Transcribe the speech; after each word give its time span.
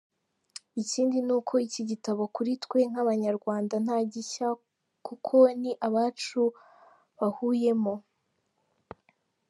ikindi 0.81 1.17
nuko 1.27 1.53
iki 1.67 1.81
gitabo 1.89 2.21
kuri 2.35 2.51
twe 2.63 2.79
nk’abanyarwanda 2.89 3.75
nta 3.85 3.97
gishya 4.11 4.47
kuko 5.07 5.35
ni 5.61 5.71
abacu 5.87 6.41
bahuyemo. 7.17 7.95